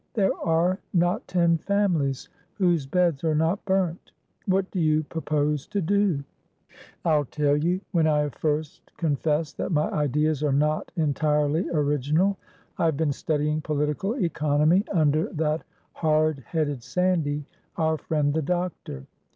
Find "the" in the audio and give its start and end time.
18.33-18.41